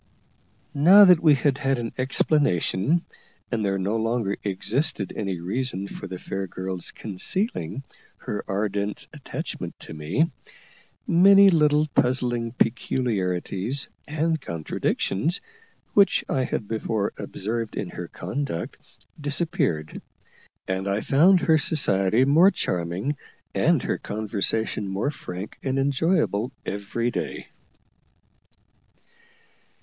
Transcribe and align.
Now 0.73 1.05
that 1.05 1.19
we 1.19 1.35
had 1.35 1.59
had 1.59 1.77
an 1.77 1.93
explanation, 1.95 3.05
and 3.51 3.63
there 3.63 3.77
no 3.77 3.97
longer 3.97 4.35
existed 4.43 5.13
any 5.15 5.39
reason 5.39 5.87
for 5.87 6.07
the 6.07 6.17
fair 6.17 6.47
girl's 6.47 6.89
concealing 6.89 7.83
her 8.17 8.43
ardent 8.47 9.05
attachment 9.13 9.79
to 9.81 9.93
me, 9.93 10.31
many 11.05 11.51
little 11.51 11.85
puzzling 11.93 12.53
peculiarities 12.53 13.89
and 14.07 14.41
contradictions, 14.41 15.39
which 15.93 16.25
I 16.27 16.45
had 16.45 16.67
before 16.67 17.13
observed 17.19 17.75
in 17.77 17.89
her 17.91 18.07
conduct, 18.07 18.77
disappeared; 19.21 20.01
and 20.67 20.87
I 20.87 21.01
found 21.01 21.41
her 21.41 21.59
society 21.59 22.25
more 22.25 22.49
charming 22.49 23.17
and 23.53 23.83
her 23.83 23.99
conversation 23.99 24.87
more 24.87 25.11
frank 25.11 25.59
and 25.61 25.77
enjoyable 25.77 26.51
every 26.65 27.11
day. 27.11 27.49